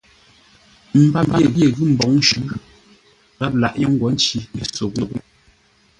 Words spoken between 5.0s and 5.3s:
yé.